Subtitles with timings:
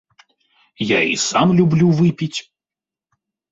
[0.91, 2.39] Я і сам люблю выпіць.